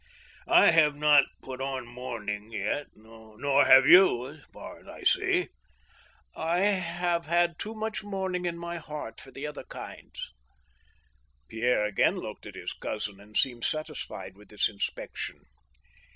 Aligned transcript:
I 0.47 0.71
have 0.71 0.95
not 0.95 1.25
put 1.43 1.61
on 1.61 1.85
mourning 1.85 2.49
yet;... 2.51 2.87
nor 2.95 3.65
have 3.65 3.85
you, 3.85 4.29
as 4.29 4.43
far 4.45 4.79
as 4.79 4.87
I 4.87 5.03
see."" 5.03 5.49
I 6.35 6.61
have 6.61 7.27
had 7.27 7.59
too 7.59 7.75
much 7.75 8.03
mourning 8.03 8.45
in 8.45 8.57
my 8.57 8.77
heart 8.77 9.23
of 9.27 9.37
other 9.37 9.63
kinds 9.63 10.19
I" 10.25 10.31
Pierre 11.49 11.91
^gain 11.91 12.19
looked 12.19 12.47
at 12.47 12.55
his 12.55 12.73
cousin, 12.73 13.19
and 13.19 13.37
seemed 13.37 13.63
satisfied 13.63 14.35
with 14.35 14.49
this 14.49 14.67
inspection. 14.67 15.41